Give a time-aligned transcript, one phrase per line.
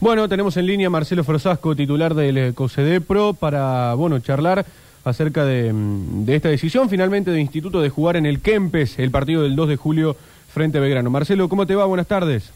[0.00, 4.64] Bueno, tenemos en línea a Marcelo Frosasco, titular del eh, COSEDEPRO, para bueno charlar
[5.04, 9.10] acerca de, mm, de esta decisión finalmente de Instituto de jugar en el Kempes, el
[9.10, 10.16] partido del 2 de julio
[10.52, 11.10] frente a Belgrano.
[11.10, 11.84] Marcelo, ¿cómo te va?
[11.84, 12.50] Buenas tardes.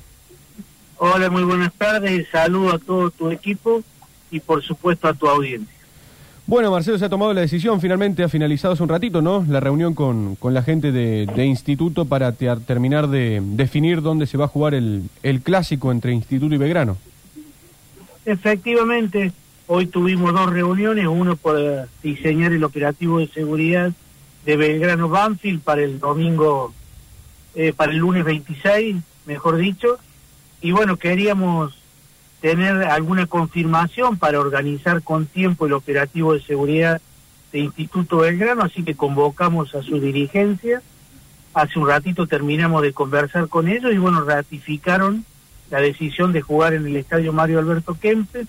[0.97, 2.27] Hola, muy buenas tardes.
[2.33, 3.83] Saludo a todo tu equipo
[4.31, 5.69] y por supuesto a tu audiencia.
[6.47, 9.45] Bueno, Marcelo, se ha tomado la decisión, finalmente ha finalizado hace un ratito, ¿no?
[9.49, 14.27] La reunión con, con la gente de, de Instituto para te- terminar de definir dónde
[14.27, 16.97] se va a jugar el, el clásico entre Instituto y Belgrano.
[18.27, 19.33] Efectivamente,
[19.67, 23.93] hoy tuvimos dos reuniones, uno eh, diseñar el operativo de seguridad
[24.47, 26.73] de Belgrano Banfield para el domingo,
[27.55, 28.97] eh, para el lunes 26,
[29.27, 29.99] mejor dicho,
[30.63, 31.79] y bueno, queríamos
[32.41, 37.01] tener alguna confirmación para organizar con tiempo el operativo de seguridad
[37.53, 40.83] de Instituto Belgrano, así que convocamos a su dirigencia.
[41.53, 45.25] Hace un ratito terminamos de conversar con ellos y bueno, ratificaron
[45.71, 48.47] la decisión de jugar en el Estadio Mario Alberto Kempes.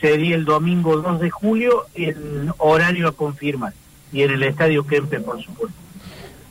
[0.00, 3.74] Sería el domingo 2 de julio en horario a confirmar
[4.12, 5.76] y en el Estadio Kempes, por supuesto.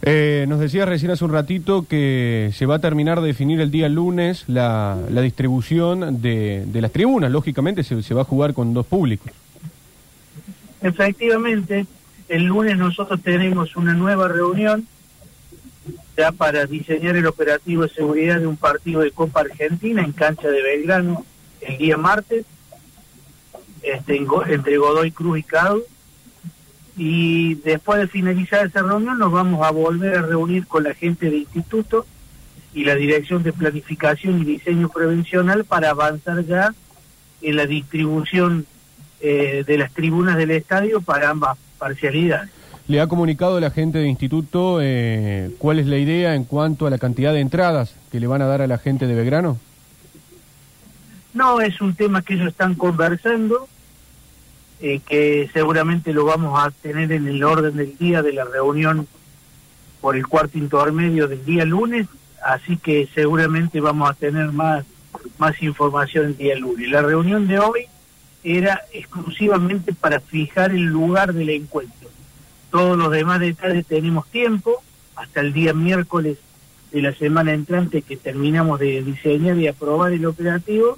[0.01, 3.69] Eh, nos decías recién hace un ratito que se va a terminar de definir el
[3.69, 7.31] día lunes la, la distribución de, de las tribunas.
[7.31, 9.31] Lógicamente se, se va a jugar con dos públicos.
[10.81, 11.85] Efectivamente,
[12.29, 14.87] el lunes nosotros tenemos una nueva reunión
[16.17, 20.49] ya para diseñar el operativo de seguridad de un partido de Copa Argentina en cancha
[20.49, 21.25] de Belgrano
[21.61, 22.45] el día martes,
[23.81, 25.81] este, entre Godoy Cruz y Cado.
[26.97, 31.29] Y después de finalizar esa reunión nos vamos a volver a reunir con la gente
[31.29, 32.05] de instituto
[32.73, 36.73] y la Dirección de Planificación y Diseño Prevencional para avanzar ya
[37.41, 38.65] en la distribución
[39.21, 42.51] eh, de las tribunas del estadio para ambas parcialidades.
[42.89, 46.89] ¿Le ha comunicado la gente de instituto eh, cuál es la idea en cuanto a
[46.89, 49.59] la cantidad de entradas que le van a dar a la gente de Belgrano?
[51.35, 53.67] No, es un tema que ellos están conversando,
[54.81, 59.07] eh, que seguramente lo vamos a tener en el orden del día de la reunión
[60.01, 62.07] por el cuarto intermedio del día lunes,
[62.43, 64.83] así que seguramente vamos a tener más,
[65.37, 66.89] más información el día lunes.
[66.89, 67.85] La reunión de hoy
[68.43, 72.09] era exclusivamente para fijar el lugar del encuentro.
[72.71, 74.81] Todos los demás detalles tenemos tiempo,
[75.15, 76.37] hasta el día miércoles
[76.91, 80.97] de la semana entrante que terminamos de diseñar y aprobar el operativo,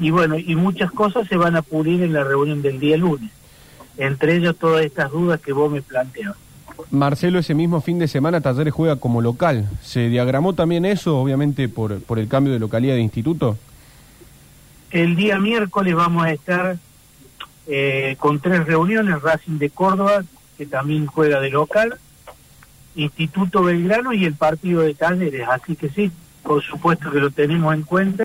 [0.00, 3.30] y bueno, y muchas cosas se van a pulir en la reunión del día lunes,
[3.98, 6.34] entre ellos todas estas dudas que vos me planteas.
[6.90, 9.68] Marcelo, ese mismo fin de semana Talleres juega como local.
[9.82, 13.56] ¿Se diagramó también eso, obviamente, por, por el cambio de localidad de instituto?
[14.90, 16.76] El día miércoles vamos a estar
[17.66, 20.24] eh, con tres reuniones, Racing de Córdoba,
[20.62, 21.96] que también juega de local,
[22.94, 26.12] Instituto Belgrano y el partido de Talleres, así que sí,
[26.44, 28.22] por supuesto que lo tenemos en cuenta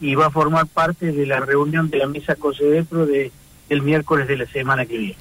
[0.00, 3.32] y va a formar parte de la reunión de la mesa COSEDEPRO de,
[3.70, 5.16] el miércoles de la semana que viene.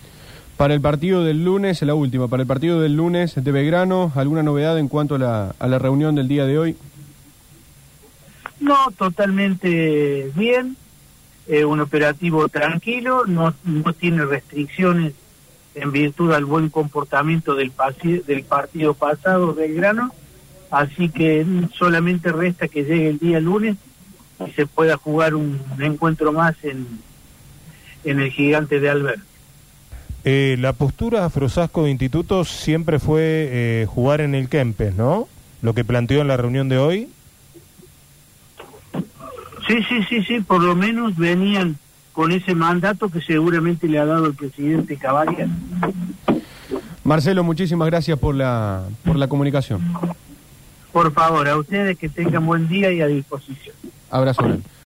[0.56, 4.44] Para el partido del lunes, la última, para el partido del lunes de Belgrano, ¿alguna
[4.44, 6.78] novedad en cuanto a la, a la reunión del día de hoy?
[8.60, 10.78] No, totalmente bien,
[11.48, 15.14] eh, un operativo tranquilo, no, no tiene restricciones
[15.76, 17.72] en virtud al buen comportamiento del,
[18.28, 20.12] del partido pasado Belgrano,
[20.72, 23.78] así que solamente resta que llegue el día lunes
[24.46, 26.88] y se pueda jugar un encuentro más en,
[28.04, 29.24] en el gigante de Alberto.
[30.26, 35.28] Eh, la postura Frosasco de Instituto siempre fue eh, jugar en el Kempes, ¿no?
[35.62, 37.10] Lo que planteó en la reunión de hoy.
[39.68, 41.78] Sí, sí, sí, sí, por lo menos venían
[42.14, 45.50] con ese mandato que seguramente le ha dado el presidente Caballas.
[47.04, 49.82] Marcelo, muchísimas gracias por la, por la comunicación.
[50.94, 53.76] Por favor, a ustedes que tengan buen día y a disposición.
[54.10, 54.44] Abrazo.
[54.44, 54.64] grande.